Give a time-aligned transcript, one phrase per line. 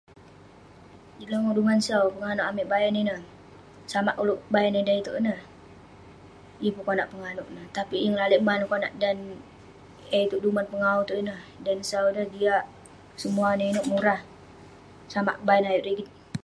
[1.17, 3.21] Jin lomah duman sau penganouk amik bayan ineh,
[3.91, 8.93] samak ulouk bayan eh da itouk ineh..yeng pun konak penganouk neh..tapik yeng lalek man konak
[9.03, 9.17] dan
[10.17, 14.19] eh tong duman pengawu itouk ineh, dan sau, jiak..semua inouk inouk murah..
[15.13, 16.09] samak bayan ayuk rigit